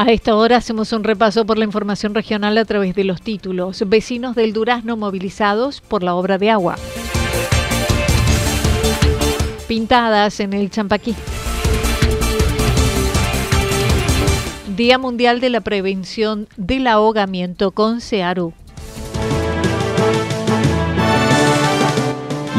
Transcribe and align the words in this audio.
A 0.00 0.12
esta 0.12 0.34
hora 0.34 0.56
hacemos 0.56 0.94
un 0.94 1.04
repaso 1.04 1.44
por 1.44 1.58
la 1.58 1.66
información 1.66 2.14
regional 2.14 2.56
a 2.56 2.64
través 2.64 2.94
de 2.94 3.04
los 3.04 3.20
títulos. 3.20 3.84
Vecinos 3.86 4.34
del 4.34 4.54
Durazno 4.54 4.96
movilizados 4.96 5.82
por 5.82 6.02
la 6.02 6.14
obra 6.14 6.38
de 6.38 6.48
agua. 6.48 6.76
Pintadas 9.68 10.40
en 10.40 10.54
el 10.54 10.70
Champaquí. 10.70 11.14
Día 14.74 14.96
Mundial 14.96 15.38
de 15.38 15.50
la 15.50 15.60
Prevención 15.60 16.48
del 16.56 16.86
Ahogamiento 16.86 17.72
con 17.72 18.00
CEARU. 18.00 18.54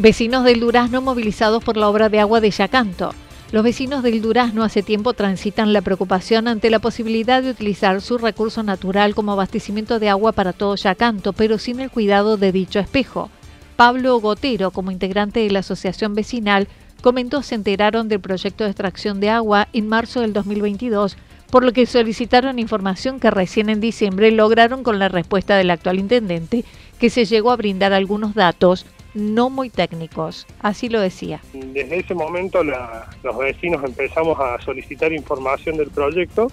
Vecinos 0.00 0.44
del 0.44 0.60
Durazno 0.60 1.02
movilizados 1.02 1.64
por 1.64 1.76
la 1.76 1.88
obra 1.88 2.08
de 2.08 2.20
agua 2.20 2.40
de 2.40 2.52
Yacanto. 2.52 3.10
Los 3.50 3.64
vecinos 3.64 4.04
del 4.04 4.22
Durazno 4.22 4.62
hace 4.62 4.84
tiempo 4.84 5.12
transitan 5.12 5.72
la 5.72 5.82
preocupación 5.82 6.46
ante 6.46 6.70
la 6.70 6.78
posibilidad 6.78 7.42
de 7.42 7.50
utilizar 7.50 8.00
su 8.00 8.16
recurso 8.16 8.62
natural 8.62 9.16
como 9.16 9.32
abastecimiento 9.32 9.98
de 9.98 10.08
agua 10.08 10.30
para 10.30 10.52
todo 10.52 10.76
Yacanto, 10.76 11.32
pero 11.32 11.58
sin 11.58 11.80
el 11.80 11.90
cuidado 11.90 12.36
de 12.36 12.52
dicho 12.52 12.78
espejo. 12.78 13.28
Pablo 13.74 14.20
Gotero, 14.20 14.70
como 14.70 14.92
integrante 14.92 15.40
de 15.40 15.50
la 15.50 15.60
asociación 15.60 16.14
vecinal, 16.14 16.68
comentó 17.02 17.42
se 17.42 17.56
enteraron 17.56 18.06
del 18.06 18.20
proyecto 18.20 18.62
de 18.62 18.70
extracción 18.70 19.18
de 19.18 19.30
agua 19.30 19.66
en 19.72 19.88
marzo 19.88 20.20
del 20.20 20.32
2022, 20.32 21.16
por 21.50 21.64
lo 21.64 21.72
que 21.72 21.86
solicitaron 21.86 22.60
información 22.60 23.18
que 23.18 23.32
recién 23.32 23.68
en 23.68 23.80
diciembre 23.80 24.30
lograron 24.30 24.84
con 24.84 25.00
la 25.00 25.08
respuesta 25.08 25.56
del 25.56 25.72
actual 25.72 25.98
intendente, 25.98 26.64
que 27.00 27.10
se 27.10 27.24
llegó 27.24 27.50
a 27.50 27.56
brindar 27.56 27.92
algunos 27.92 28.36
datos 28.36 28.86
no 29.14 29.50
muy 29.50 29.70
técnicos, 29.70 30.46
así 30.60 30.88
lo 30.88 31.00
decía. 31.00 31.40
Desde 31.52 31.98
ese 31.98 32.14
momento 32.14 32.62
los 32.64 33.38
vecinos 33.38 33.82
empezamos 33.84 34.38
a 34.40 34.60
solicitar 34.60 35.12
información 35.12 35.76
del 35.76 35.90
proyecto 35.90 36.48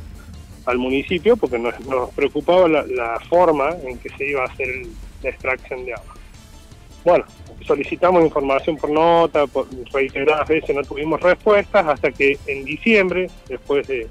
al 0.65 0.77
municipio 0.77 1.37
porque 1.37 1.59
nos, 1.59 1.75
preocupaba 2.15 2.67
la, 2.67 3.19
forma 3.29 3.69
en 3.83 3.97
que 3.99 4.09
se 4.09 4.29
iba 4.29 4.43
a 4.43 4.45
hacer 4.45 4.67
la 5.21 5.29
extracción 5.29 5.85
de 5.85 5.93
agua. 5.93 6.15
Bueno, 7.03 7.25
solicitamos 7.65 8.23
información 8.23 8.77
por 8.77 8.89
nota, 8.89 9.45
por 9.45 9.67
reiteradas 9.93 10.47
veces 10.47 10.75
no 10.75 10.81
tuvimos 10.81 11.21
respuestas 11.21 11.85
hasta 11.85 12.11
que 12.11 12.39
en 12.47 12.65
diciembre, 12.65 13.29
después 13.47 13.87
de 13.87 14.07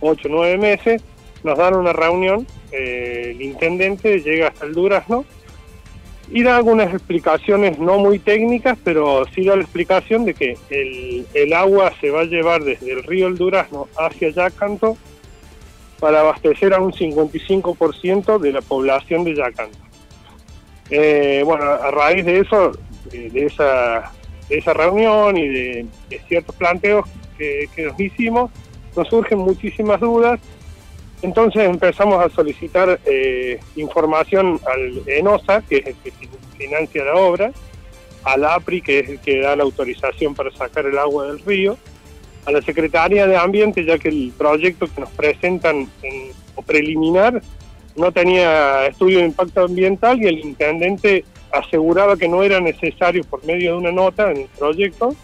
8 0.00 0.28
o 0.28 0.30
9 0.30 0.58
meses, 0.58 1.02
nos 1.44 1.58
dan 1.58 1.74
una 1.74 1.92
reunión, 1.92 2.46
eh, 2.70 3.32
el 3.34 3.42
intendente 3.42 4.20
llega 4.20 4.48
hasta 4.48 4.64
el 4.64 4.72
Durazno 4.72 5.26
y 6.32 6.42
da 6.42 6.56
algunas 6.56 6.92
explicaciones 6.94 7.78
no 7.78 7.98
muy 7.98 8.18
técnicas, 8.18 8.78
pero 8.82 9.26
sí 9.34 9.44
da 9.44 9.54
la 9.54 9.62
explicación 9.62 10.24
de 10.24 10.32
que 10.32 10.56
el, 10.70 11.52
agua 11.52 11.92
se 12.00 12.10
va 12.10 12.22
a 12.22 12.24
llevar 12.24 12.64
desde 12.64 12.90
el 12.90 13.02
río 13.02 13.26
El 13.26 13.36
Durazno 13.36 13.86
hacia 13.98 14.30
Yacanto 14.30 14.96
para 16.00 16.20
abastecer 16.20 16.72
a 16.72 16.80
un 16.80 16.92
55% 16.92 18.38
de 18.38 18.52
la 18.52 18.62
población 18.62 19.24
de 19.24 19.36
Yacanto. 19.36 19.78
Eh, 20.88 21.42
bueno, 21.44 21.64
a 21.64 21.90
raíz 21.90 22.24
de 22.24 22.40
eso, 22.40 22.72
de, 23.10 23.44
esa, 23.44 24.10
esa 24.48 24.72
reunión 24.72 25.36
y 25.36 25.48
de, 25.48 25.86
ciertos 26.28 26.56
planteos 26.56 27.06
que, 27.36 27.68
nos 27.76 28.00
hicimos, 28.00 28.50
nos 28.96 29.06
surgen 29.08 29.38
muchísimas 29.38 30.00
dudas 30.00 30.40
entonces 31.22 31.62
empezamos 31.62 32.24
a 32.24 32.28
solicitar 32.28 33.00
eh, 33.06 33.60
información 33.76 34.60
al 34.66 35.02
ENOSA, 35.06 35.62
que 35.62 35.76
es 35.76 35.86
el 35.86 35.94
que 35.96 36.12
financia 36.58 37.04
la 37.04 37.14
obra, 37.14 37.52
al 38.24 38.44
APRI, 38.44 38.82
que 38.82 38.98
es 39.00 39.08
el 39.08 39.20
que 39.20 39.40
da 39.40 39.56
la 39.56 39.62
autorización 39.62 40.34
para 40.34 40.50
sacar 40.50 40.86
el 40.86 40.98
agua 40.98 41.26
del 41.26 41.38
río, 41.40 41.76
a 42.44 42.50
la 42.50 42.60
Secretaría 42.60 43.26
de 43.26 43.36
Ambiente, 43.36 43.84
ya 43.84 43.98
que 43.98 44.08
el 44.08 44.32
proyecto 44.36 44.86
que 44.92 45.00
nos 45.00 45.10
presentan 45.10 45.88
en, 46.02 46.32
o 46.56 46.62
preliminar 46.62 47.40
no 47.94 48.10
tenía 48.10 48.86
estudio 48.86 49.18
de 49.18 49.26
impacto 49.26 49.64
ambiental 49.64 50.20
y 50.20 50.26
el 50.26 50.38
intendente 50.40 51.24
aseguraba 51.52 52.16
que 52.16 52.28
no 52.28 52.42
era 52.42 52.60
necesario 52.60 53.22
por 53.24 53.44
medio 53.44 53.72
de 53.72 53.78
una 53.78 53.92
nota 53.92 54.30
en 54.30 54.38
el 54.38 54.48
proyecto, 54.58 55.14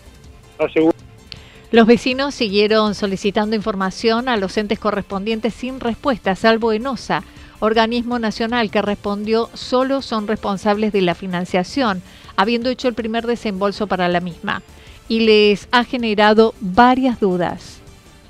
los 1.71 1.87
vecinos 1.87 2.35
siguieron 2.35 2.95
solicitando 2.95 3.55
información 3.55 4.29
a 4.31 4.39
los 4.39 4.57
entes 4.57 4.79
correspondientes 4.79 5.53
sin 5.53 5.81
respuesta, 5.81 6.35
salvo 6.35 6.73
ENOSA, 6.73 7.25
organismo 7.61 8.19
nacional 8.19 8.71
que 8.71 8.81
respondió 8.81 9.51
solo 9.53 10.01
son 10.01 10.27
responsables 10.29 10.93
de 10.93 11.03
la 11.03 11.15
financiación, 11.15 12.03
habiendo 12.37 12.71
hecho 12.71 12.89
el 12.89 12.95
primer 12.95 13.27
desembolso 13.27 13.87
para 13.87 14.09
la 14.09 14.21
misma, 14.21 14.63
y 15.09 15.21
les 15.21 15.69
ha 15.71 15.85
generado 15.85 16.55
varias 16.61 17.21
dudas. 17.21 17.81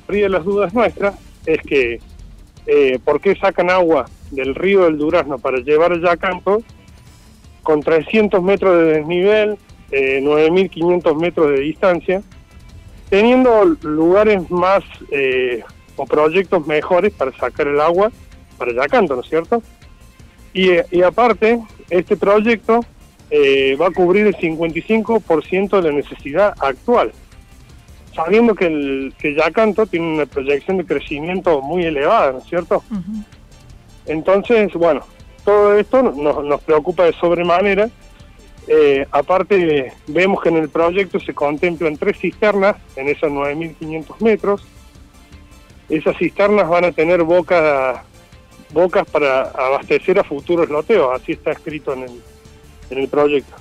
Una 0.08 0.18
de 0.18 0.28
las 0.28 0.44
dudas 0.44 0.74
nuestras 0.74 1.14
es 1.46 1.60
que 1.62 2.00
eh, 2.66 2.98
por 3.04 3.20
qué 3.20 3.36
sacan 3.36 3.70
agua 3.70 4.10
del 4.32 4.54
río 4.56 4.84
del 4.84 4.98
Durazno 4.98 5.38
para 5.38 5.58
llevar 5.58 5.92
allá 5.92 6.12
a 6.12 6.16
campo 6.16 6.62
con 7.62 7.82
300 7.82 8.42
metros 8.42 8.76
de 8.78 8.84
desnivel, 8.94 9.58
eh, 9.92 10.20
9.500 10.22 11.20
metros 11.20 11.50
de 11.50 11.60
distancia, 11.60 12.22
teniendo 13.08 13.64
lugares 13.82 14.50
más 14.50 14.82
eh, 15.10 15.62
o 15.96 16.06
proyectos 16.06 16.66
mejores 16.66 17.12
para 17.12 17.32
sacar 17.32 17.66
el 17.66 17.80
agua 17.80 18.10
para 18.56 18.72
Yacanto, 18.72 19.14
¿no 19.14 19.22
es 19.22 19.28
cierto? 19.28 19.62
Y, 20.52 21.02
aparte, 21.02 21.60
este 21.88 22.16
proyecto 22.16 22.80
eh, 23.30 23.76
va 23.80 23.88
a 23.88 23.90
cubrir 23.90 24.26
el 24.26 24.36
55% 24.36 25.80
de 25.80 25.88
la 25.88 25.94
necesidad 25.94 26.54
actual, 26.58 27.12
sabiendo 28.14 28.56
que, 28.56 28.66
el, 28.66 29.14
que 29.18 29.34
Yacanto 29.34 29.86
tiene 29.86 30.14
una 30.14 30.26
proyección 30.26 30.78
de 30.78 30.86
crecimiento 30.86 31.62
muy 31.62 31.84
elevada, 31.84 32.32
¿no 32.32 32.38
es 32.38 32.44
cierto? 32.44 32.82
Entonces, 34.06 34.72
bueno, 34.72 35.02
todo 35.44 35.78
esto 35.78 36.02
nos, 36.02 36.44
nos 36.44 36.60
preocupa 36.62 37.04
de 37.04 37.12
sobremanera 37.12 37.88
eh, 38.68 39.06
aparte, 39.10 39.92
vemos 40.06 40.42
que 40.42 40.50
en 40.50 40.58
el 40.58 40.68
proyecto 40.68 41.18
se 41.18 41.34
contemplan 41.34 41.96
tres 41.96 42.18
cisternas 42.18 42.76
en 42.96 43.08
esos 43.08 43.30
9.500 43.30 44.20
metros. 44.20 44.66
Esas 45.88 46.16
cisternas 46.18 46.68
van 46.68 46.84
a 46.84 46.92
tener 46.92 47.22
bocas 47.22 48.04
para 49.10 49.42
abastecer 49.42 50.18
a 50.18 50.24
futuros 50.24 50.68
loteos, 50.68 51.18
así 51.18 51.32
está 51.32 51.52
escrito 51.52 51.94
en 51.94 52.02
el, 52.02 52.22
en 52.90 52.98
el 52.98 53.08
proyecto. 53.08 53.54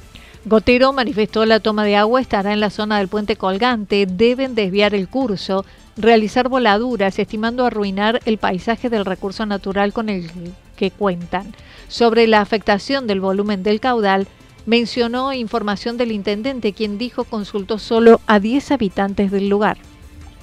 Gotero 0.44 0.94
manifestó 0.94 1.46
la 1.46 1.60
toma 1.60 1.84
de 1.84 1.96
agua 1.96 2.22
estará 2.22 2.54
en 2.54 2.60
la 2.60 2.70
zona 2.70 3.00
del 3.00 3.08
puente 3.08 3.36
colgante, 3.36 4.06
deben 4.06 4.56
desviar 4.56 4.94
el 4.94 5.08
curso, 5.08 5.66
realizar 5.98 6.48
voladuras, 6.48 7.18
estimando 7.20 7.66
arruinar 7.66 8.22
el 8.26 8.38
paisaje 8.38 8.90
del 8.90 9.06
recurso 9.06 9.46
natural 9.46 9.94
con 9.94 10.10
el 10.10 10.30
que 10.76 10.92
cuentan. 10.92 11.54
Sobre 11.90 12.28
la 12.28 12.42
afectación 12.42 13.08
del 13.08 13.20
volumen 13.20 13.64
del 13.64 13.80
caudal, 13.80 14.28
mencionó 14.68 15.34
información 15.34 15.98
del 15.98 16.12
intendente, 16.12 16.74
quien 16.74 17.00
dijo 17.00 17.24
consultó 17.24 17.80
solo 17.80 18.20
a 18.28 18.40
10 18.40 18.74
habitantes 18.74 19.32
del 19.32 19.50
lugar. 19.50 19.78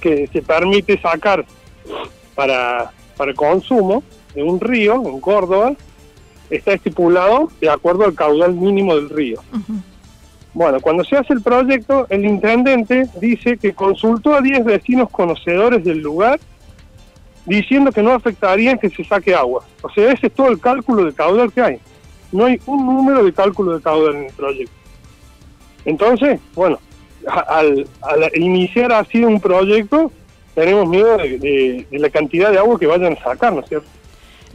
Que 0.01 0.27
se 0.33 0.41
permite 0.41 0.99
sacar 0.99 1.45
para, 2.33 2.91
para 3.15 3.33
consumo 3.33 4.03
de 4.33 4.43
un 4.43 4.59
río 4.59 4.95
en 5.05 5.21
Córdoba, 5.21 5.75
está 6.49 6.73
estipulado 6.73 7.49
de 7.61 7.69
acuerdo 7.69 8.03
al 8.03 8.15
caudal 8.15 8.55
mínimo 8.55 8.95
del 8.95 9.09
río. 9.09 9.41
Bueno, 10.53 10.79
cuando 10.79 11.03
se 11.03 11.17
hace 11.17 11.33
el 11.33 11.41
proyecto, 11.41 12.07
el 12.09 12.25
intendente 12.25 13.07
dice 13.21 13.57
que 13.57 13.73
consultó 13.73 14.33
a 14.33 14.41
10 14.41 14.65
vecinos 14.65 15.09
conocedores 15.11 15.83
del 15.83 15.99
lugar 15.99 16.39
diciendo 17.45 17.91
que 17.91 18.01
no 18.01 18.11
afectaría 18.11 18.77
que 18.77 18.89
se 18.89 19.03
saque 19.03 19.35
agua. 19.35 19.63
O 19.83 19.89
sea, 19.91 20.11
ese 20.11 20.27
es 20.27 20.33
todo 20.33 20.49
el 20.49 20.59
cálculo 20.59 21.05
de 21.05 21.13
caudal 21.13 21.53
que 21.53 21.61
hay. 21.61 21.79
No 22.35 22.45
hay 22.45 22.59
un 22.65 22.85
número 22.85 23.23
de 23.23 23.31
cálculo 23.31 23.75
de 23.75 23.81
caudal 23.81 24.15
en 24.15 24.25
el 24.25 24.33
proyecto. 24.33 24.73
Entonces, 25.85 26.39
bueno, 26.53 26.79
al, 27.25 27.87
iniciar 28.35 28.91
así 28.91 29.23
un 29.23 29.39
proyecto, 29.39 30.11
tenemos 30.53 30.87
miedo 30.89 31.17
de, 31.17 31.87
de 31.89 31.99
la 31.99 32.09
cantidad 32.09 32.51
de 32.51 32.57
agua 32.57 32.77
que 32.77 32.87
vayan 32.87 33.13
a 33.13 33.23
sacar, 33.23 33.53
¿no 33.53 33.61
es 33.61 33.69
cierto? 33.69 33.87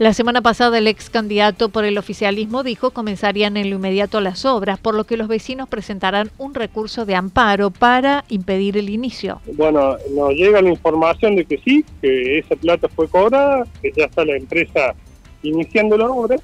La 0.01 0.13
semana 0.13 0.41
pasada 0.41 0.79
el 0.79 0.87
ex 0.87 1.09
candidato 1.11 1.69
por 1.69 1.85
el 1.85 1.97
oficialismo 1.97 2.63
dijo 2.63 2.89
comenzarían 2.89 3.55
en 3.55 3.69
lo 3.69 3.75
inmediato 3.75 4.19
las 4.19 4.45
obras, 4.45 4.79
por 4.79 4.95
lo 4.95 5.03
que 5.03 5.15
los 5.15 5.27
vecinos 5.27 5.69
presentarán 5.69 6.31
un 6.39 6.55
recurso 6.55 7.05
de 7.05 7.13
amparo 7.13 7.69
para 7.69 8.25
impedir 8.29 8.77
el 8.77 8.89
inicio. 8.89 9.41
Bueno, 9.53 9.97
nos 10.15 10.33
llega 10.33 10.61
la 10.61 10.69
información 10.69 11.35
de 11.35 11.45
que 11.45 11.59
sí, 11.59 11.85
que 12.01 12.39
esa 12.39 12.55
plata 12.55 12.87
fue 12.89 13.07
cobrada, 13.07 13.63
que 13.81 13.91
ya 13.95 14.05
está 14.05 14.25
la 14.25 14.37
empresa 14.37 14.95
iniciando 15.43 15.97
la 15.97 16.09
obra, 16.09 16.37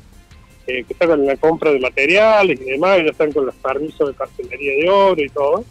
eh, 0.68 0.84
que 0.84 0.94
está 0.94 1.08
con 1.08 1.25
la 1.25 1.36
compra 1.38 1.72
de 1.72 1.80
materiales 1.80 2.60
y 2.62 2.66
demás, 2.66 3.00
ya 3.04 3.12
están 3.12 3.31
con 3.31 3.46
los 3.46 3.56
permisos 3.56 4.10
de 4.10 4.16
cartelería 4.16 4.84
de 4.84 4.90
obra 4.90 5.22
y 5.22 5.30
todo. 5.30 5.64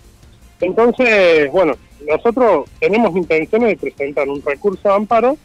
Entonces, 0.60 1.50
bueno, 1.52 1.74
nosotros 2.06 2.68
tenemos 2.80 3.14
intenciones 3.16 3.68
de 3.70 3.76
presentar 3.76 4.28
un 4.28 4.42
recurso 4.42 4.88
de 4.88 4.94
amparo 4.94 5.36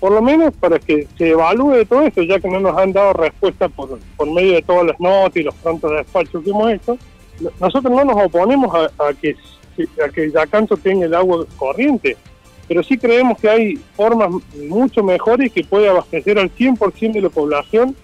por 0.00 0.12
lo 0.12 0.22
menos 0.22 0.54
para 0.58 0.78
que 0.78 1.06
se 1.18 1.28
evalúe 1.28 1.84
todo 1.84 2.00
esto, 2.02 2.22
ya 2.22 2.40
que 2.40 2.48
no 2.48 2.58
nos 2.58 2.76
han 2.76 2.92
dado 2.92 3.12
respuesta 3.12 3.68
por, 3.68 3.98
por 4.16 4.32
medio 4.32 4.54
de 4.54 4.62
todas 4.62 4.86
las 4.86 4.98
notas 4.98 5.36
y 5.36 5.42
los 5.42 5.54
prontos 5.56 5.92
despachos 5.92 6.42
que 6.42 6.50
hemos 6.50 6.72
hecho, 6.72 6.96
nosotros 7.60 7.92
no 7.92 8.04
nos 8.04 8.24
oponemos 8.24 8.74
a, 8.74 9.12
que 9.14 9.36
a 10.02 10.08
que 10.08 10.30
Yacanto 10.30 10.78
tenga 10.78 11.04
el 11.04 11.14
agua 11.14 11.44
corriente, 11.56 12.16
pero 12.66 12.82
sí 12.82 12.96
creemos 12.96 13.38
que 13.38 13.50
hay 13.50 13.76
formas 13.94 14.30
mucho 14.68 15.02
mejores 15.02 15.52
que 15.52 15.64
puede 15.64 15.88
abastecer 15.88 16.38
al 16.38 16.50
100% 16.50 17.12
de 17.12 17.20
la 17.20 17.28
población 17.28 17.94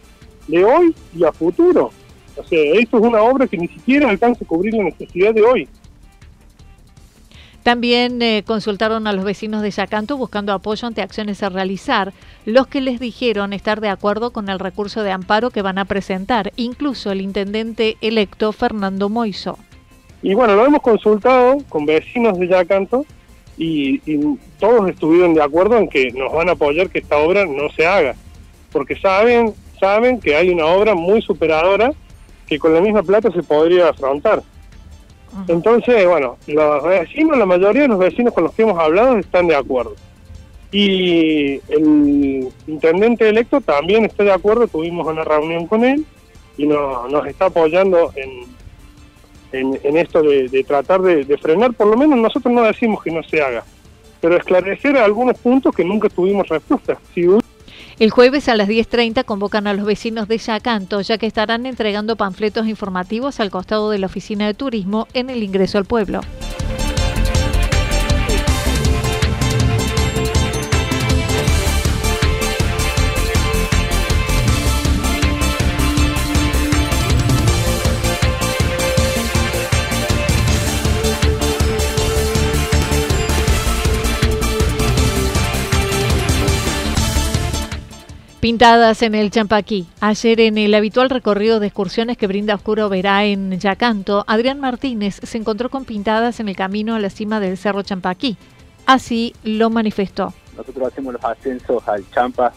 de 0.49 0.65
hoy 0.65 0.95
y 1.15 1.25
a 1.25 1.33
futuro. 1.33 1.91
O 2.37 2.45
sea, 2.45 2.61
esto 2.75 2.99
es 2.99 3.03
una 3.03 3.23
obra 3.23 3.47
que 3.47 3.57
ni 3.57 3.69
siquiera 3.69 4.11
alcanza 4.11 4.45
a 4.45 4.49
cubrir 4.49 4.75
la 4.75 4.85
necesidad 4.85 5.33
de 5.33 5.43
hoy. 5.43 5.69
También 7.67 8.23
eh, 8.23 8.45
consultaron 8.47 9.09
a 9.09 9.13
los 9.13 9.25
vecinos 9.25 9.61
de 9.61 9.73
Yacanto 9.73 10.17
buscando 10.17 10.53
apoyo 10.53 10.87
ante 10.87 11.03
acciones 11.03 11.43
a 11.43 11.49
realizar, 11.49 12.13
los 12.45 12.69
que 12.69 12.81
les 12.81 13.01
dijeron 13.01 13.53
estar 13.53 13.81
de 13.81 13.89
acuerdo 13.89 14.31
con 14.31 14.49
el 14.49 14.61
recurso 14.61 15.03
de 15.03 15.11
amparo 15.11 15.51
que 15.51 15.63
van 15.63 15.79
a 15.79 15.85
presentar, 15.85 16.53
incluso 16.55 17.11
el 17.11 17.21
intendente 17.21 17.97
electo 18.01 18.53
Fernando 18.53 19.09
Moiso. 19.09 19.59
Y 20.23 20.35
bueno, 20.35 20.55
lo 20.55 20.65
hemos 20.65 20.81
consultado 20.81 21.57
con 21.69 21.87
vecinos 21.87 22.39
de 22.39 22.47
Yacanto 22.47 23.05
y, 23.59 23.99
todos 24.61 24.89
estuvieron 24.89 25.35
de 25.35 25.43
acuerdo 25.43 25.77
en 25.77 25.89
que 25.89 26.13
nos 26.13 26.33
van 26.33 26.49
a 26.49 26.53
apoyar 26.53 26.89
que 26.89 27.01
esta 27.01 27.17
obra 27.17 27.47
no 27.47 27.69
se 27.71 27.85
haga, 27.85 28.15
porque 28.71 28.95
saben, 28.95 29.55
saben 29.79 30.21
que 30.21 30.37
hay 30.37 30.51
una 30.51 30.67
obra 30.67 30.95
muy 30.95 31.23
superadora 31.23 31.93
que 32.47 32.59
con 32.59 32.73
la 32.75 32.81
misma 32.81 33.03
plata 33.03 33.31
se 33.31 33.43
podría 33.43 33.89
afrontar. 33.89 34.43
Entonces, 35.49 36.07
bueno, 36.07 36.39
los 36.47 36.85
vecinos, 36.85 37.37
la 37.37 37.47
mayoría 37.47 37.83
de 37.83 37.89
los 37.89 37.99
vecinos 37.99 38.33
con 38.33 38.45
los 38.45 38.55
que 38.55 38.63
hemos 38.63 38.79
hablado 38.79 39.19
están 39.19 39.47
de 39.47 39.57
acuerdo. 39.57 39.95
Y 40.73 41.61
el 41.69 42.49
intendente 42.67 43.29
electo 43.29 43.61
también 43.61 44.05
está 44.05 44.25
de 44.25 44.33
acuerdo, 44.33 44.67
tuvimos 44.67 45.07
una 45.07 45.25
reunión 45.25 45.67
con 45.67 45.85
él 45.85 46.05
y 46.57 46.67
nos 46.67 47.27
está 47.27 47.47
apoyando 47.47 48.13
en, 48.17 48.47
en, 49.53 49.97
esto 49.97 50.23
de, 50.23 50.65
tratar 50.67 51.01
de, 51.03 51.39
frenar, 51.39 51.73
por 51.75 51.87
lo 51.87 51.97
menos 51.97 52.19
nosotros 52.19 52.53
no 52.53 52.63
decimos 52.63 53.03
que 53.03 53.11
no 53.11 53.23
se 53.23 53.41
haga, 53.41 53.65
pero 54.21 54.37
esclarecer 54.37 54.97
algunos 54.97 55.39
puntos 55.39 55.75
que 55.75 55.85
nunca 55.85 56.09
tuvimos 56.09 56.49
respuesta. 56.49 56.99
Si 57.15 57.27
el 57.99 58.11
jueves 58.11 58.49
a 58.49 58.57
las 58.57 58.69
10.30 58.69 59.25
convocan 59.25 59.67
a 59.67 59.75
los 59.75 59.87
vecinos 59.87 60.29
de 60.29 60.39
Yacanto, 60.39 61.01
ya 61.01 61.19
que 61.19 61.27
estarán 61.27 61.67
entregando 61.67 62.17
panfletos 62.17 62.67
informativos 62.67 63.41
al 63.41 63.51
costado 63.51 63.91
de 63.91 63.99
la 63.99 64.07
oficina 64.07 64.47
de 64.47 64.55
turismo 64.55 65.09
en 65.15 65.31
el 65.31 65.43
ingreso 65.43 65.79
al 65.79 65.85
pueblo. 65.85 66.21
Pintadas 88.47 89.03
en 89.03 89.17
el 89.17 89.33
Champaquí. 89.33 89.89
Ayer 90.01 90.39
en 90.39 90.57
el 90.57 90.73
habitual 90.73 91.11
recorrido 91.11 91.59
de 91.59 91.67
excursiones 91.67 92.17
que 92.17 92.29
brinda 92.29 92.55
Oscuro 92.55 92.89
Verá 92.89 93.25
en 93.25 93.59
Yacanto, 93.59 94.23
Adrián 94.29 94.61
Martínez 94.61 95.19
se 95.21 95.37
encontró 95.37 95.69
con 95.69 95.85
pintadas 95.85 96.39
en 96.39 96.49
el 96.49 96.55
camino 96.55 96.95
a 96.95 97.01
la 97.01 97.11
cima 97.11 97.41
del 97.41 97.59
Cerro 97.59 97.83
Champaquí. 97.83 98.37
Así 98.87 99.35
lo 99.43 99.69
manifestó. 99.69 100.33
Nosotros 100.57 100.93
hacemos 100.93 101.15
los 101.15 101.25
ascensos 101.25 101.89
al 101.89 102.09
Champa 102.13 102.53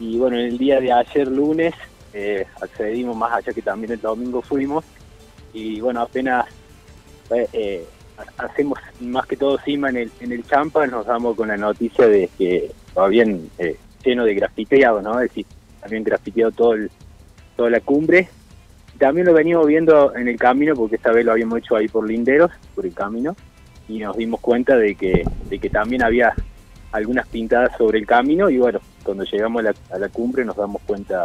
y 0.00 0.16
bueno, 0.16 0.38
en 0.38 0.46
el 0.46 0.56
día 0.56 0.80
de 0.80 0.90
ayer 0.90 1.28
lunes 1.28 1.74
eh, 2.14 2.46
accedimos 2.62 3.14
más 3.14 3.34
allá 3.34 3.52
que 3.52 3.60
también 3.60 3.92
el 3.92 4.00
domingo 4.00 4.40
fuimos 4.40 4.82
y 5.52 5.78
bueno, 5.78 6.00
apenas 6.00 6.46
eh, 7.28 7.46
eh, 7.52 7.86
hacemos 8.38 8.78
más 9.00 9.26
que 9.26 9.36
todo 9.36 9.58
cima 9.58 9.90
en 9.90 9.98
el, 9.98 10.12
en 10.20 10.32
el 10.32 10.42
Champa, 10.46 10.86
nos 10.86 11.04
damos 11.04 11.36
con 11.36 11.48
la 11.48 11.58
noticia 11.58 12.06
de 12.06 12.30
que 12.38 12.72
habían 12.96 13.50
lleno 14.04 14.24
de 14.24 14.34
grafiteado, 14.34 15.02
¿no? 15.02 15.20
Es 15.20 15.30
decir, 15.30 15.46
también 15.80 16.04
grafiteado 16.04 16.52
todo 16.52 16.74
el, 16.74 16.90
toda 17.56 17.70
la 17.70 17.80
cumbre. 17.80 18.28
También 18.98 19.26
lo 19.26 19.34
venimos 19.34 19.66
viendo 19.66 20.14
en 20.14 20.28
el 20.28 20.36
camino, 20.36 20.74
porque 20.74 20.96
esta 20.96 21.12
vez 21.12 21.24
lo 21.24 21.32
habíamos 21.32 21.58
hecho 21.58 21.76
ahí 21.76 21.88
por 21.88 22.08
linderos, 22.08 22.50
por 22.74 22.86
el 22.86 22.94
camino, 22.94 23.34
y 23.88 23.98
nos 23.98 24.16
dimos 24.16 24.40
cuenta 24.40 24.76
de 24.76 24.94
que, 24.94 25.24
de 25.48 25.58
que 25.58 25.70
también 25.70 26.02
había 26.02 26.34
algunas 26.92 27.26
pintadas 27.26 27.76
sobre 27.76 27.98
el 27.98 28.06
camino, 28.06 28.50
y 28.50 28.58
bueno, 28.58 28.80
cuando 29.02 29.24
llegamos 29.24 29.60
a 29.60 29.62
la, 29.62 29.74
a 29.90 29.98
la 29.98 30.08
cumbre 30.08 30.44
nos 30.44 30.56
damos 30.56 30.82
cuenta 30.86 31.24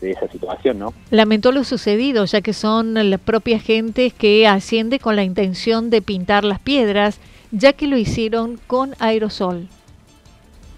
de 0.00 0.10
esa 0.10 0.26
situación, 0.28 0.78
¿no? 0.78 0.92
Lamentó 1.10 1.52
lo 1.52 1.62
sucedido, 1.62 2.24
ya 2.24 2.40
que 2.40 2.52
son 2.52 2.94
las 2.94 3.20
propias 3.20 3.62
gentes 3.62 4.12
que 4.12 4.48
asciende 4.48 4.98
con 4.98 5.14
la 5.14 5.22
intención 5.22 5.90
de 5.90 6.02
pintar 6.02 6.44
las 6.44 6.58
piedras, 6.58 7.20
ya 7.52 7.72
que 7.72 7.86
lo 7.86 7.96
hicieron 7.96 8.58
con 8.66 8.94
aerosol. 8.98 9.68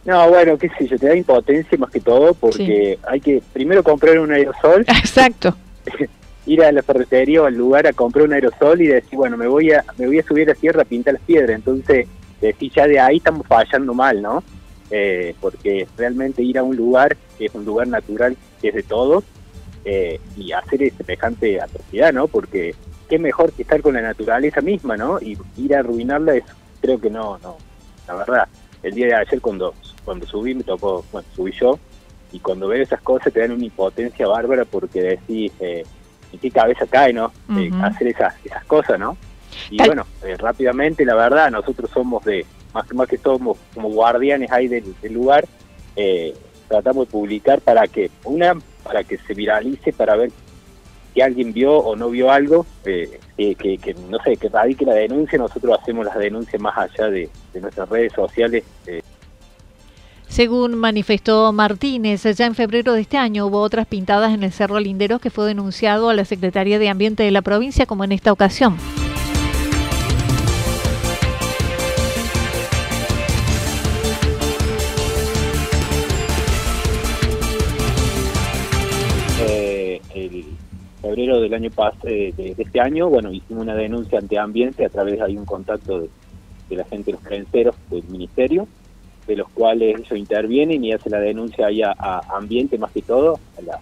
No, 0.07 0.29
bueno, 0.29 0.57
qué 0.57 0.71
sé 0.79 0.87
yo, 0.87 0.97
te 0.99 1.09
da 1.09 1.17
impotencia 1.17 1.77
más 1.79 1.91
que 1.91 2.01
todo 2.01 2.33
porque 2.33 2.97
hay 3.09 3.21
que 3.21 3.43
primero 3.53 3.83
comprar 3.83 4.19
un 4.19 4.33
aerosol. 4.33 4.83
Exacto. 4.89 5.55
ir 6.47 6.63
a 6.63 6.71
la 6.71 6.83
ferretería 6.83 7.43
o 7.43 7.47
al 7.47 7.57
lugar 7.57 7.89
a 7.89 7.93
comprar 7.93 8.25
un 8.25 8.33
aerosol 8.33 8.81
y 8.81 8.87
decir, 8.87 9.17
bueno, 9.17 9.37
me 9.37 9.49
voy 9.49 9.73
a 9.73 9.85
me 9.99 10.07
voy 10.07 10.21
a 10.21 10.23
subir 10.23 10.49
a 10.49 10.53
la 10.53 10.59
sierra 10.59 10.83
a 10.83 10.85
pintar 10.85 11.15
las 11.15 11.23
piedras. 11.23 11.51
Entonces, 11.51 12.07
decir, 12.41 12.73
ya 12.73 12.87
de 12.87 13.01
ahí 13.01 13.17
estamos 13.17 13.47
fallando 13.49 13.95
mal, 13.95 14.23
¿no? 14.23 14.45
Eh, 14.91 15.35
porque 15.41 15.89
realmente 15.97 16.43
ir 16.43 16.59
a 16.59 16.63
un 16.63 16.77
lugar 16.77 17.17
que 17.37 17.47
es 17.47 17.55
un 17.55 17.65
lugar 17.65 17.89
natural, 17.89 18.37
que 18.63 18.69
es 18.69 18.75
de 18.75 18.85
todos, 18.85 19.25
eh, 19.85 20.21
y 20.37 20.53
hacer 20.53 20.93
semejante 20.97 21.61
atrocidad, 21.61 22.13
¿no? 22.13 22.29
Porque 22.29 22.77
qué 23.09 23.19
mejor 23.19 23.53
que 23.53 23.63
estar 23.63 23.83
con 23.83 23.95
la 23.95 24.03
naturaleza 24.03 24.61
misma, 24.61 24.97
¿no? 24.97 25.21
Y 25.21 25.37
ir 25.57 25.75
a 25.75 25.81
arruinarla 25.81 26.37
es, 26.37 26.45
creo 26.81 27.01
que 27.01 27.11
no, 27.11 27.39
no, 27.39 27.57
la 28.07 28.15
verdad. 28.15 28.49
El 28.83 28.95
día 28.95 29.07
de 29.07 29.15
ayer 29.15 29.41
cuando 29.41 29.75
cuando 30.07 30.27
subí 30.27 30.55
me 30.55 30.65
tocó, 30.65 31.05
bueno, 31.13 31.29
subí 31.35 31.53
yo, 31.53 31.79
y 32.33 32.39
cuando 32.39 32.69
veo 32.69 32.83
esas 32.83 33.03
cosas 33.03 33.33
te 33.33 33.41
dan 33.41 33.53
una 33.53 33.65
impotencia 33.65 34.27
bárbara 34.27 34.65
porque 34.65 35.03
decís, 35.03 35.53
eh, 35.61 35.85
en 36.33 36.39
qué 36.39 36.51
cabeza 36.51 36.87
cae, 36.87 37.13
¿no? 37.13 37.33
Eh, 37.59 37.71
hacer 37.83 38.09
esas, 38.09 38.35
esas 38.45 38.65
cosas, 38.65 38.99
¿no? 38.99 39.19
Y 39.71 39.79
bueno, 39.85 40.07
eh, 40.25 40.37
rápidamente, 40.39 41.05
la 41.05 41.15
verdad, 41.15 41.51
nosotros 41.51 41.91
somos 41.93 42.25
de, 42.25 42.47
más, 42.73 42.91
más 42.95 43.09
que 43.09 43.19
somos 43.19 43.59
como 43.75 43.91
guardianes 43.91 44.51
ahí 44.51 44.69
del, 44.69 44.95
lugar, 45.11 45.45
tratamos 46.69 47.07
de 47.07 47.13
publicar 47.13 47.61
para 47.61 47.87
que, 47.89 48.11
una, 48.25 48.55
para 48.83 49.05
que 49.05 49.19
se 49.19 49.35
viralice, 49.35 49.93
para 49.93 50.17
ver 50.17 50.31
si 51.17 51.23
alguien 51.23 51.55
vio 51.55 51.79
o 51.79 51.97
no 51.97 52.11
vio 52.11 52.31
algo, 52.31 52.67
eh, 52.85 53.19
que, 53.37 53.97
no 54.11 54.19
sé, 54.23 54.37
que 54.37 54.51
radique 54.51 54.85
la 54.85 54.93
denuncia, 54.93 55.39
nosotros 55.39 55.79
hacemos 55.81 56.05
las 56.05 56.19
denuncias 56.19 56.61
más 56.61 56.77
allá 56.77 57.09
de, 57.09 57.31
nuestras 57.55 57.89
redes 57.89 58.13
sociales. 58.13 58.65
Eh. 58.87 59.01
Según 60.37 60.75
manifestó 60.75 61.51
Martínez, 61.51 62.25
ya 62.25 62.45
en 62.45 62.55
febrero 62.55 62.93
de 62.93 63.01
este 63.01 63.17
año 63.17 63.47
hubo 63.47 63.63
otras 63.63 63.87
pintadas 63.87 64.35
en 64.35 64.43
el 64.43 64.53
Cerro 64.53 64.79
Linderos 64.79 65.19
que 65.19 65.31
fue 65.31 65.47
denunciado 65.47 66.11
a 66.11 66.15
la 66.15 66.27
Secretaría 66.27 66.79
de 66.79 66.91
Ambiente 66.91 67.23
de 67.23 67.31
la 67.31 67.41
provincia 67.41 67.87
como 67.87 68.05
en 68.05 68.13
esta 68.13 68.33
ocasión. 68.33 68.77
febrero 81.01 81.41
del 81.41 81.55
año 81.55 81.71
pasado, 81.71 82.09
eh, 82.09 82.35
de, 82.37 82.55
este 82.59 82.79
año, 82.79 83.09
bueno, 83.09 83.33
hicimos 83.33 83.63
una 83.63 83.75
denuncia 83.75 84.19
ante 84.19 84.39
ambiente 84.39 84.85
a 84.85 84.91
través 84.91 85.19
de 85.19 85.39
un 85.39 85.47
contacto 85.47 86.01
de, 86.01 86.77
la 86.77 86.85
gente 86.85 87.07
de 87.07 87.13
los 87.13 87.23
prenseros 87.23 87.75
del 87.89 88.05
ministerio, 88.09 88.69
de 89.27 89.37
los 89.37 89.49
cuales 89.51 89.97
ellos 89.99 90.19
intervienen 90.19 90.85
y 90.85 90.93
hacen 90.93 91.13
la 91.13 91.21
denuncia 91.21 91.67
ahí 91.67 91.83
a, 91.83 92.21
ambiente 92.29 92.79
más 92.79 92.93
que 92.93 93.03
todo, 93.03 93.39
a 93.59 93.63
la, 93.63 93.81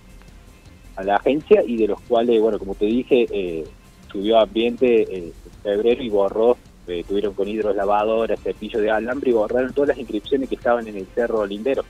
a 0.97 1.05
la 1.05 1.17
agencia, 1.17 1.63
y 1.67 1.77
de 1.77 1.89
los 1.89 2.01
cuales, 2.03 2.41
bueno, 2.41 2.59
como 2.59 2.75
te 2.75 2.87
dije, 2.87 3.27
eh, 3.31 3.65
subió 4.11 4.39
ambiente 4.39 5.03
eh, 5.03 5.07
en 5.17 5.33
febrero 5.63 6.03
y 6.03 6.09
borró, 6.09 6.57
tuvieron 7.09 7.33
con 7.33 7.49
hidrolavadoras, 7.49 8.41
cepillo 8.41 8.79
de 8.81 8.91
alambre 8.91 9.31
y 9.31 9.35
borraron 9.35 9.73
todas 9.73 9.89
las 9.89 9.99
inscripciones 9.99 10.49
que 10.51 10.57
estaban 10.57 10.87
en 10.87 10.97
el 10.97 11.07
Cerro 11.15 11.47
Lindero, 11.47 11.83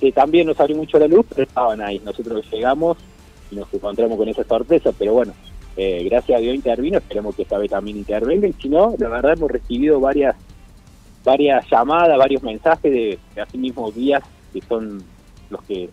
que 0.00 0.10
también 0.10 0.46
nos 0.46 0.56
salió 0.56 0.76
mucho 0.76 0.98
la 0.98 1.06
luz, 1.06 1.24
pero 1.28 1.44
estaban 1.44 1.80
ahí. 1.80 2.00
Nosotros 2.04 2.44
llegamos 2.50 2.96
nos 3.54 3.72
encontramos 3.72 4.18
con 4.18 4.28
esa 4.28 4.44
sorpresa, 4.44 4.90
pero 4.98 5.14
bueno, 5.14 5.32
eh, 5.76 6.02
gracias 6.04 6.38
a 6.38 6.40
Dios 6.40 6.54
intervino, 6.54 6.98
esperemos 6.98 7.34
que 7.34 7.42
esta 7.42 7.58
vez 7.58 7.70
también 7.70 7.96
intervenga, 7.96 8.48
y 8.48 8.52
si 8.54 8.68
no, 8.68 8.94
la 8.98 9.08
verdad 9.08 9.32
hemos 9.32 9.50
recibido 9.50 10.00
varias 10.00 10.36
varias 11.24 11.64
llamadas, 11.70 12.18
varios 12.18 12.42
mensajes 12.42 12.92
de, 12.92 13.18
así 13.40 13.58
mismos 13.58 13.94
días 13.94 14.22
que 14.52 14.60
son 14.62 15.02
los 15.50 15.62
que 15.62 15.88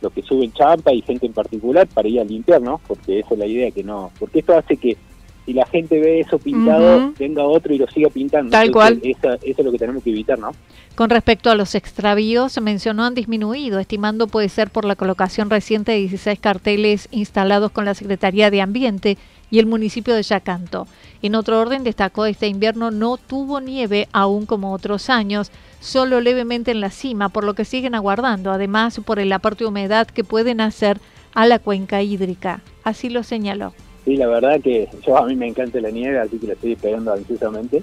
los 0.00 0.12
que 0.12 0.22
suben 0.22 0.52
champa 0.52 0.92
y 0.92 1.02
gente 1.02 1.26
en 1.26 1.32
particular 1.32 1.86
para 1.88 2.08
ir 2.08 2.20
a 2.20 2.24
limpiar, 2.24 2.62
¿no? 2.62 2.80
Porque 2.86 3.18
esa 3.18 3.34
es 3.34 3.38
la 3.38 3.46
idea, 3.46 3.70
que 3.72 3.82
no, 3.82 4.12
porque 4.20 4.38
esto 4.38 4.56
hace 4.56 4.76
que 4.76 4.96
si 5.44 5.52
la 5.52 5.66
gente 5.66 5.98
ve 5.98 6.20
eso 6.20 6.38
pintado, 6.38 7.12
venga 7.18 7.42
otro 7.42 7.74
y 7.74 7.78
lo 7.78 7.88
siga 7.88 8.08
pintando. 8.10 8.50
Tal 8.50 8.70
cual. 8.70 9.00
eso 9.02 9.38
es 9.40 9.58
lo 9.58 9.72
que 9.72 9.78
tenemos 9.78 10.04
que 10.04 10.10
evitar, 10.10 10.38
¿no? 10.38 10.52
Con 10.94 11.10
respecto 11.10 11.50
a 11.50 11.54
los 11.54 11.74
extravíos, 11.74 12.60
mencionó 12.60 13.04
han 13.04 13.14
disminuido, 13.14 13.78
estimando 13.78 14.26
puede 14.26 14.48
ser 14.50 14.68
por 14.68 14.84
la 14.84 14.94
colocación 14.94 15.48
reciente 15.48 15.92
de 15.92 15.98
16 15.98 16.38
carteles 16.38 17.08
instalados 17.12 17.70
con 17.72 17.84
la 17.86 17.94
Secretaría 17.94 18.50
de 18.50 18.60
Ambiente 18.60 19.16
y 19.50 19.58
el 19.58 19.66
municipio 19.66 20.14
de 20.14 20.22
Yacanto. 20.22 20.86
En 21.22 21.34
otro 21.34 21.60
orden, 21.60 21.84
destacó 21.84 22.26
este 22.26 22.46
invierno 22.46 22.90
no 22.90 23.16
tuvo 23.16 23.60
nieve 23.60 24.08
aún 24.12 24.46
como 24.46 24.72
otros 24.72 25.10
años, 25.10 25.50
solo 25.80 26.20
levemente 26.20 26.70
en 26.70 26.80
la 26.80 26.90
cima, 26.90 27.28
por 27.28 27.44
lo 27.44 27.54
que 27.54 27.64
siguen 27.64 27.94
aguardando, 27.94 28.52
además 28.52 29.00
por 29.04 29.18
el 29.18 29.32
aporte 29.32 29.64
de 29.64 29.68
humedad 29.68 30.06
que 30.06 30.24
pueden 30.24 30.60
hacer 30.60 31.00
a 31.34 31.46
la 31.46 31.58
cuenca 31.58 32.02
hídrica. 32.02 32.60
Así 32.84 33.08
lo 33.08 33.22
señaló. 33.22 33.72
Sí, 34.04 34.16
la 34.16 34.26
verdad 34.26 34.60
que 34.60 34.88
yo 35.06 35.18
a 35.18 35.26
mí 35.26 35.36
me 35.36 35.48
encanta 35.48 35.80
la 35.80 35.90
nieve, 35.90 36.18
así 36.18 36.38
que 36.38 36.46
la 36.46 36.52
estoy 36.54 36.72
esperando 36.72 37.12
ansiosamente. 37.12 37.82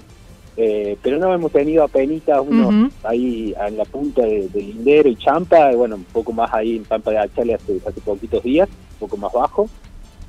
Eh, 0.58 0.96
pero 1.02 1.18
no 1.18 1.32
hemos 1.34 1.52
tenido 1.52 1.84
apenas 1.84 2.22
uno 2.40 2.90
ahí 3.02 3.54
en 3.66 3.76
la 3.76 3.84
punta 3.84 4.22
de, 4.22 4.48
Lindero 4.54 5.08
y 5.10 5.16
Champa, 5.16 5.72
bueno, 5.72 5.96
un 5.96 6.04
poco 6.04 6.32
más 6.32 6.52
ahí 6.54 6.76
en 6.76 6.84
Pampa 6.84 7.10
de 7.10 7.18
Achale 7.18 7.54
hace, 7.54 7.78
hace 7.86 8.00
poquitos 8.00 8.42
días, 8.42 8.66
un 8.68 8.98
poco 9.00 9.18
más 9.18 9.32
bajo, 9.34 9.68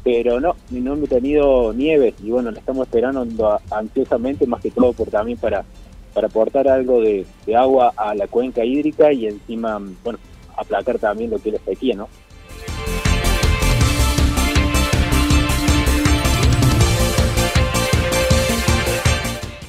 pero 0.08 0.40
no, 0.40 0.56
no 0.70 0.94
hemos 0.94 1.10
tenido 1.10 1.74
nieve 1.74 2.14
y 2.24 2.30
bueno, 2.30 2.50
la 2.50 2.60
estamos 2.60 2.88
esperando 2.88 3.28
ansiosamente, 3.70 4.48
más 4.48 4.62
que 4.62 4.72
todo 4.72 4.94
por 4.94 5.10
también 5.10 5.38
para, 5.38 5.66
para 6.14 6.28
aportar 6.28 6.66
algo 6.70 7.02
de, 7.02 7.26
agua 7.54 7.92
a 7.98 8.16
la 8.16 8.26
cuenca 8.28 8.64
hídrica 8.64 9.12
y 9.12 9.28
encima, 9.28 9.82
bueno, 10.06 10.18
aplacar 10.56 10.98
también 10.98 11.30
lo 11.30 11.40
que 11.40 11.50
es 11.50 11.56
la 11.56 11.60
sequía, 11.60 11.96
¿no? 11.98 12.08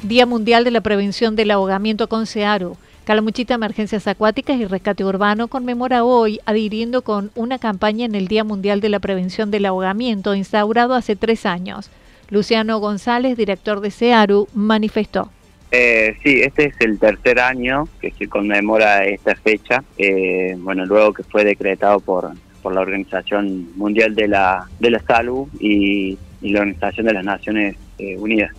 Día 0.04 0.24
Mundial 0.24 0.62
de 0.62 0.70
la 0.70 0.82
Prevención 0.82 1.34
del 1.34 1.50
Ahogamiento 1.50 2.08
con 2.08 2.28
CEARO. 2.28 2.76
Calamuchita 3.08 3.54
Emergencias 3.54 4.06
Acuáticas 4.06 4.60
y 4.60 4.66
Rescate 4.66 5.02
Urbano 5.02 5.48
conmemora 5.48 6.04
hoy, 6.04 6.40
adhiriendo 6.44 7.00
con 7.00 7.30
una 7.36 7.58
campaña 7.58 8.04
en 8.04 8.14
el 8.14 8.28
Día 8.28 8.44
Mundial 8.44 8.82
de 8.82 8.90
la 8.90 9.00
Prevención 9.00 9.50
del 9.50 9.64
Ahogamiento, 9.64 10.34
instaurado 10.34 10.92
hace 10.92 11.16
tres 11.16 11.46
años. 11.46 11.90
Luciano 12.28 12.78
González, 12.80 13.38
director 13.38 13.80
de 13.80 13.92
CEARU, 13.92 14.46
manifestó. 14.52 15.30
Eh, 15.70 16.18
sí, 16.22 16.42
este 16.42 16.66
es 16.66 16.74
el 16.80 16.98
tercer 16.98 17.40
año 17.40 17.88
que 17.98 18.10
se 18.10 18.28
conmemora 18.28 19.06
esta 19.06 19.34
fecha, 19.36 19.82
eh, 19.96 20.54
bueno, 20.58 20.84
luego 20.84 21.14
que 21.14 21.22
fue 21.22 21.44
decretado 21.44 22.00
por, 22.00 22.30
por 22.62 22.74
la 22.74 22.82
Organización 22.82 23.74
Mundial 23.78 24.14
de 24.14 24.28
la, 24.28 24.68
de 24.80 24.90
la 24.90 24.98
Salud 24.98 25.48
y, 25.58 26.18
la 26.42 26.60
Organización 26.60 27.06
de 27.06 27.14
las 27.14 27.24
Naciones 27.24 27.74
eh, 27.96 28.18
Unidas. 28.18 28.52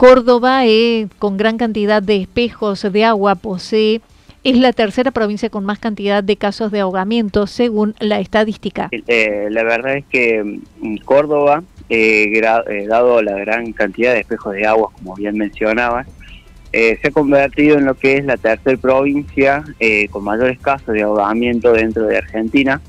Córdoba, 0.00 0.64
eh, 0.64 1.08
con 1.18 1.36
gran 1.36 1.58
cantidad 1.58 2.02
de 2.02 2.16
espejos 2.22 2.90
de 2.90 3.04
agua, 3.04 3.34
posee 3.34 4.00
es 4.44 4.56
la 4.56 4.72
tercera 4.72 5.10
provincia 5.10 5.50
con 5.50 5.66
más 5.66 5.78
cantidad 5.78 6.24
de 6.24 6.36
casos 6.36 6.72
de 6.72 6.80
ahogamiento 6.80 7.46
según 7.46 7.94
la 8.00 8.18
estadística. 8.18 8.88
Eh, 8.90 9.48
la 9.50 9.62
verdad 9.62 9.98
es 9.98 10.06
que 10.06 10.42
mm, 10.42 10.96
Córdoba, 11.04 11.64
eh, 11.90 12.40
dado 12.88 13.20
la 13.20 13.36
gran 13.40 13.74
cantidad 13.74 14.14
de 14.14 14.20
espejos 14.20 14.54
de 14.54 14.64
agua, 14.64 14.90
como 14.96 15.16
bien 15.16 15.36
mencionaba, 15.36 16.06
se 16.72 16.98
ha 17.04 17.10
convertido 17.10 17.76
en 17.76 17.84
lo 17.84 17.94
que 17.94 18.16
es 18.16 18.24
la 18.24 18.38
tercera 18.38 18.78
provincia 18.78 19.62
con 20.10 20.24
mayores 20.24 20.58
casos 20.60 20.94
de 20.94 21.02
ahogamiento 21.02 21.72
dentro 21.72 22.06
de 22.06 22.16
Argentina. 22.16 22.80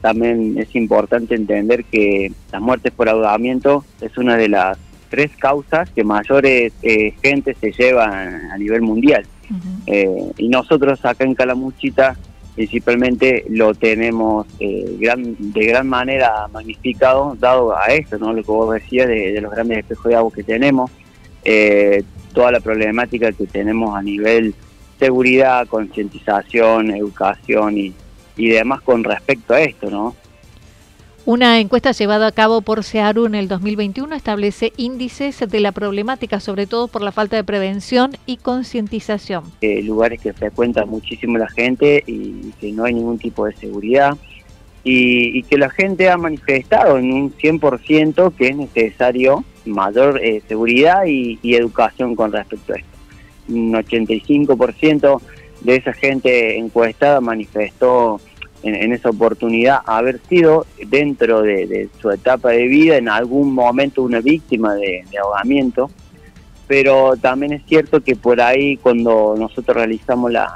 también 0.00 0.56
es 0.56 0.74
importante 0.74 1.34
entender 1.34 1.84
que 1.84 2.32
las 2.50 2.62
muertes 2.62 2.92
por 2.92 3.10
ahogamiento 3.10 3.84
es 4.00 4.16
una 4.16 4.38
de 4.38 4.48
las 4.48 4.78
tres 5.08 5.30
causas 5.36 5.90
que 5.90 6.04
mayores 6.04 6.72
eh, 6.82 7.14
gente 7.22 7.54
se 7.54 7.72
llevan 7.72 8.50
a 8.50 8.58
nivel 8.58 8.82
mundial. 8.82 9.24
Eh, 9.86 10.30
y 10.36 10.48
nosotros 10.48 11.02
acá 11.04 11.24
en 11.24 11.34
Calamuchita 11.34 12.16
principalmente 12.54 13.46
lo 13.48 13.72
tenemos 13.72 14.46
eh, 14.60 14.96
gran, 14.98 15.36
de 15.38 15.64
gran 15.66 15.88
manera 15.88 16.48
magnificado, 16.52 17.36
dado 17.38 17.76
a 17.76 17.86
esto, 17.86 18.18
¿no? 18.18 18.32
lo 18.32 18.42
que 18.42 18.50
vos 18.50 18.74
decías 18.74 19.08
de, 19.08 19.40
los 19.40 19.52
grandes 19.52 19.78
espejos 19.78 20.10
de 20.10 20.16
agua 20.16 20.32
que 20.34 20.42
tenemos, 20.42 20.90
toda 22.34 22.52
la 22.52 22.60
problemática 22.60 23.32
que 23.32 23.46
tenemos 23.46 23.96
a 23.96 24.02
nivel 24.02 24.54
seguridad, 24.98 25.66
concientización, 25.68 26.90
educación 26.90 27.78
y, 27.78 27.94
y 28.36 28.48
demás 28.48 28.82
con 28.82 29.04
respecto 29.04 29.54
a 29.54 29.60
esto, 29.60 29.88
¿no? 29.90 30.14
Una 31.28 31.60
encuesta 31.60 31.92
llevada 31.92 32.28
a 32.28 32.32
cabo 32.32 32.62
por 32.62 32.82
SEARU 32.82 33.26
en 33.26 33.34
el 33.34 33.48
2021 33.48 34.14
establece 34.14 34.72
índices 34.78 35.38
de 35.38 35.60
la 35.60 35.72
problemática, 35.72 36.40
sobre 36.40 36.66
todo 36.66 36.88
por 36.88 37.02
la 37.02 37.12
falta 37.12 37.36
de 37.36 37.44
prevención 37.44 38.12
y 38.24 38.38
concientización. 38.38 39.44
Eh, 39.60 39.82
lugares 39.82 40.22
que 40.22 40.32
frecuenta 40.32 40.86
muchísimo 40.86 41.36
la 41.36 41.50
gente 41.50 42.02
y 42.06 42.50
que 42.58 42.72
no 42.72 42.84
hay 42.84 42.94
ningún 42.94 43.18
tipo 43.18 43.44
de 43.44 43.54
seguridad 43.56 44.16
y, 44.84 45.42
que 45.42 45.58
la 45.58 45.68
gente 45.68 46.08
ha 46.08 46.16
manifestado 46.16 46.96
en 46.96 47.12
un 47.12 47.30
100% 47.34 48.34
que 48.34 48.48
es 48.48 48.56
necesario 48.56 49.44
mayor 49.66 50.18
eh, 50.24 50.40
seguridad 50.48 51.04
y, 51.04 51.38
y 51.42 51.56
educación 51.56 52.16
con 52.16 52.32
respecto 52.32 52.72
a 52.72 52.76
esto. 52.76 52.88
Un 53.50 53.74
85% 53.74 55.20
de 55.60 55.76
esa 55.76 55.92
gente 55.92 56.56
encuestada 56.56 57.20
manifestó 57.20 58.18
en, 58.62 58.92
esa 58.92 59.10
oportunidad 59.10 59.80
haber 59.86 60.20
sido 60.28 60.66
dentro 60.86 61.42
de, 61.42 61.88
su 62.00 62.10
etapa 62.10 62.50
de 62.50 62.66
vida 62.66 62.96
en 62.96 63.08
algún 63.08 63.52
momento 63.52 64.02
una 64.02 64.20
víctima 64.20 64.74
de, 64.74 65.04
ahogamiento, 65.22 65.90
pero 66.66 67.16
también 67.16 67.52
es 67.52 67.62
cierto 67.66 68.00
que 68.00 68.16
por 68.16 68.40
ahí 68.40 68.76
cuando 68.76 69.34
nosotros 69.38 69.76
realizamos 69.76 70.30
las 70.32 70.50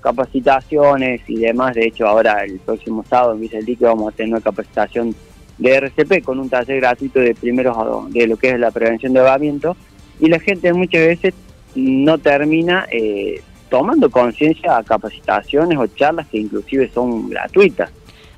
capacitaciones 0.00 1.20
y 1.28 1.36
demás, 1.36 1.74
de 1.74 1.86
hecho 1.86 2.06
ahora 2.06 2.44
el 2.44 2.58
próximo 2.60 3.04
sábado 3.08 3.34
en 3.34 3.64
Villa 3.64 3.88
vamos 3.88 4.12
a 4.12 4.16
tener 4.16 4.32
una 4.32 4.40
capacitación 4.40 5.14
de 5.58 5.74
RCP 5.74 6.22
con 6.24 6.38
un 6.38 6.48
taller 6.48 6.80
gratuito 6.80 7.18
de 7.20 7.34
primeros 7.34 7.76
de 8.12 8.26
lo 8.26 8.36
que 8.36 8.50
es 8.50 8.60
la 8.60 8.70
prevención 8.70 9.12
de 9.12 9.20
ahogamiento. 9.20 9.76
Y 10.20 10.28
la 10.28 10.40
gente 10.40 10.72
muchas 10.72 11.06
veces 11.06 11.34
no 11.74 12.18
termina 12.18 12.86
eh, 12.90 13.42
tomando 13.68 14.10
conciencia 14.10 14.76
a 14.76 14.82
capacitaciones 14.82 15.78
o 15.78 15.86
charlas 15.86 16.26
que 16.28 16.38
inclusive 16.38 16.90
son 16.92 17.28
gratuitas. 17.28 17.90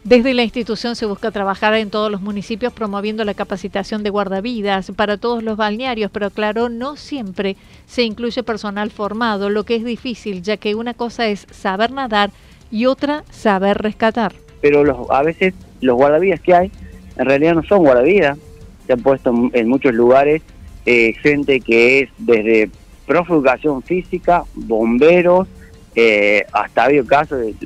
Desde 0.03 0.33
la 0.33 0.43
institución 0.43 0.97
se 0.97 1.05
busca 1.05 1.31
trabajar 1.31 1.75
en 1.75 1.91
todos 1.91 2.11
los 2.11 2.23
municipios 2.23 2.73
promoviendo 2.73 3.23
la 3.25 3.35
capacitación 3.35 4.03
de 4.03 4.09
guardavidas 4.09 4.91
para 4.97 5.19
todos 5.19 5.43
los 5.43 5.59
balnearios, 5.59 6.11
pero 6.11 6.31
claro, 6.31 6.71
no 6.71 6.97
siempre 6.97 7.57
se 7.87 8.03
incluye 8.03 8.43
personal 8.43 8.91
formado, 8.91 9.51
lo 9.51 9.65
que 9.65 9.77
es 9.77 9.85
difícil, 9.85 10.43
ya 10.43 10.57
que 10.57 10.75
una 10.75 10.95
cosa 10.95 11.29
es 11.29 11.47
saber 11.51 11.93
nadar 11.93 12.31
y 12.71 12.87
otra 12.87 13.25
saber 13.31 13.77
rescatar. 13.77 14.33
Pero 14.63 14.85
los, 14.85 15.11
a 15.11 15.23
veces 15.23 15.53
los 15.83 15.97
guardavidas 15.97 16.41
que 16.41 16.55
hay 16.55 16.73
en 17.17 17.27
realidad 17.27 17.55
no 17.55 17.63
son 17.65 17.81
guardavidas. 17.81 18.39
Se 18.87 18.95
han 18.95 19.01
puesto 19.01 19.51
en 19.53 19.69
muchos 19.69 19.93
lugares 19.93 20.41
eh, 20.87 21.13
gente 21.21 21.61
que 21.61 22.01
es 22.01 22.11
desde 22.17 22.71
profe 23.11 23.33
educación 23.33 23.83
física, 23.83 24.45
bomberos, 24.55 25.49
eh, 25.97 26.47
hasta 26.53 26.83
ha 26.83 26.85
habido 26.85 27.05
casos 27.05 27.41
de 27.41 27.57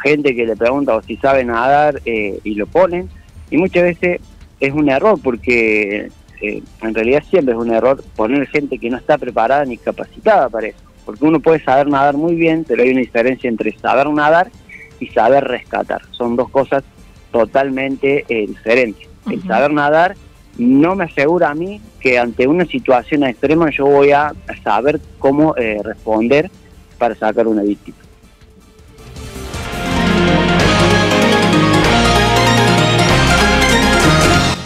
gente 0.00 0.32
que 0.36 0.46
le 0.46 0.54
pregunta 0.54 0.94
o 0.94 1.02
si 1.02 1.16
sabe 1.16 1.44
nadar 1.44 2.00
eh, 2.04 2.38
y 2.44 2.54
lo 2.54 2.68
ponen. 2.68 3.08
Y 3.50 3.56
muchas 3.56 3.82
veces 3.82 4.20
es 4.60 4.72
un 4.72 4.88
error 4.88 5.18
porque 5.20 6.08
en 6.40 6.94
realidad 6.94 7.24
siempre 7.28 7.52
es 7.52 7.60
un 7.60 7.74
error 7.74 8.00
poner 8.14 8.46
gente 8.46 8.78
que 8.78 8.90
no 8.90 8.96
está 8.96 9.18
preparada 9.18 9.64
ni 9.64 9.76
capacitada 9.76 10.48
para 10.48 10.68
eso. 10.68 10.78
Porque 11.04 11.24
uno 11.24 11.40
puede 11.40 11.58
saber 11.64 11.88
nadar 11.88 12.16
muy 12.16 12.36
bien, 12.36 12.64
pero 12.64 12.84
hay 12.84 12.90
una 12.90 13.00
diferencia 13.00 13.50
entre 13.50 13.76
saber 13.76 14.08
nadar 14.08 14.52
y 15.00 15.08
saber 15.08 15.42
rescatar. 15.42 16.02
Son 16.12 16.36
dos 16.36 16.48
cosas 16.48 16.84
totalmente 17.32 18.24
diferentes. 18.28 19.08
El 19.28 19.42
saber 19.42 19.72
nadar 19.72 20.14
no 20.58 20.94
me 20.94 21.04
asegura 21.04 21.48
a 21.50 21.54
mí 21.54 21.80
que 22.00 22.18
ante 22.18 22.46
una 22.46 22.66
situación 22.66 23.24
extrema 23.24 23.70
yo 23.70 23.86
voy 23.86 24.12
a 24.12 24.34
saber 24.62 25.00
cómo 25.18 25.56
eh, 25.56 25.80
responder 25.82 26.50
para 26.98 27.14
sacar 27.14 27.46
una 27.46 27.62
víctima. 27.62 27.96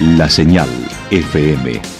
La 0.00 0.28
señal 0.28 0.68
FM 1.10 1.99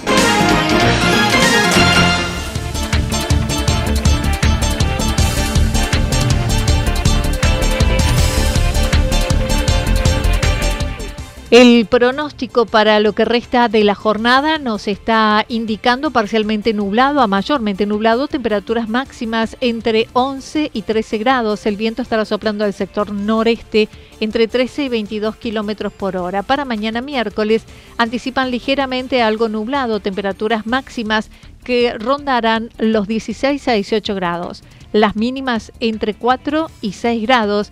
El 11.51 11.85
pronóstico 11.85 12.65
para 12.65 13.01
lo 13.01 13.11
que 13.11 13.25
resta 13.25 13.67
de 13.67 13.83
la 13.83 13.93
jornada 13.93 14.57
nos 14.57 14.87
está 14.87 15.45
indicando 15.49 16.09
parcialmente 16.11 16.71
nublado 16.71 17.19
a 17.19 17.27
mayormente 17.27 17.85
nublado, 17.85 18.29
temperaturas 18.29 18.87
máximas 18.87 19.57
entre 19.59 20.07
11 20.13 20.71
y 20.71 20.83
13 20.83 21.17
grados. 21.17 21.65
El 21.65 21.75
viento 21.75 22.03
estará 22.03 22.23
soplando 22.23 22.63
al 22.63 22.71
sector 22.71 23.11
noreste 23.11 23.89
entre 24.21 24.47
13 24.47 24.85
y 24.85 24.87
22 24.87 25.35
kilómetros 25.35 25.91
por 25.91 26.15
hora. 26.15 26.41
Para 26.41 26.63
mañana 26.63 27.01
miércoles 27.01 27.65
anticipan 27.97 28.49
ligeramente 28.49 29.21
algo 29.21 29.49
nublado, 29.49 29.99
temperaturas 29.99 30.65
máximas 30.65 31.29
que 31.65 31.93
rondarán 31.97 32.69
los 32.77 33.09
16 33.09 33.67
a 33.67 33.73
18 33.73 34.15
grados. 34.15 34.63
Las 34.93 35.17
mínimas 35.17 35.73
entre 35.81 36.13
4 36.13 36.71
y 36.79 36.93
6 36.93 37.21
grados 37.23 37.71